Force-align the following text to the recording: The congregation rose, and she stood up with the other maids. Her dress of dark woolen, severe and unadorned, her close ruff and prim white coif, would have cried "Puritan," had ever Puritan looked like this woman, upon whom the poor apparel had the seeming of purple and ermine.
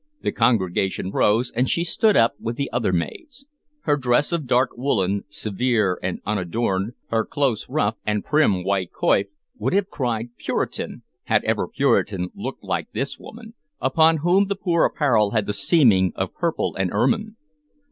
The 0.23 0.31
congregation 0.31 1.11
rose, 1.11 1.51
and 1.55 1.69
she 1.69 1.83
stood 1.83 2.17
up 2.17 2.33
with 2.39 2.55
the 2.55 2.71
other 2.73 2.91
maids. 2.91 3.45
Her 3.81 3.97
dress 3.97 4.31
of 4.31 4.47
dark 4.47 4.71
woolen, 4.75 5.25
severe 5.29 5.99
and 6.01 6.21
unadorned, 6.25 6.93
her 7.09 7.23
close 7.23 7.69
ruff 7.69 7.97
and 8.03 8.25
prim 8.25 8.63
white 8.63 8.89
coif, 8.91 9.27
would 9.59 9.73
have 9.73 9.91
cried 9.91 10.35
"Puritan," 10.37 11.03
had 11.25 11.43
ever 11.43 11.67
Puritan 11.67 12.29
looked 12.33 12.63
like 12.63 12.91
this 12.93 13.19
woman, 13.19 13.53
upon 13.79 14.17
whom 14.25 14.47
the 14.47 14.55
poor 14.55 14.85
apparel 14.85 15.33
had 15.33 15.45
the 15.45 15.53
seeming 15.53 16.13
of 16.15 16.33
purple 16.33 16.75
and 16.75 16.89
ermine. 16.91 17.35